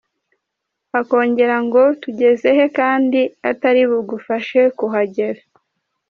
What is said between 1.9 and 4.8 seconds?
tugeze he kandi atari bugufashe